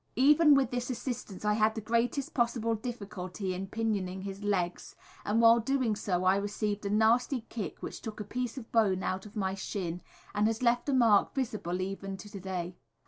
Even 0.15 0.55
with 0.55 0.71
this 0.71 0.89
assistance 0.89 1.45
I 1.45 1.53
had 1.53 1.75
the 1.75 1.79
greatest 1.79 2.33
possible 2.33 2.73
difficulty 2.73 3.53
in 3.53 3.67
pinioning 3.67 4.23
his 4.23 4.43
legs, 4.43 4.95
and 5.23 5.39
while 5.39 5.59
doing 5.59 5.95
so 5.95 6.23
I 6.23 6.37
received 6.37 6.83
a 6.87 6.89
nasty 6.89 7.41
kick 7.49 7.83
which 7.83 8.01
took 8.01 8.19
a 8.19 8.23
piece 8.23 8.57
of 8.57 8.71
bone 8.71 9.03
out 9.03 9.27
of 9.27 9.35
my 9.35 9.53
shin, 9.53 10.01
and 10.33 10.47
has 10.47 10.63
left 10.63 10.89
a 10.89 10.93
mark 10.95 11.35
visible 11.35 11.81
even 11.81 12.17
to 12.17 12.39
day. 12.39 12.77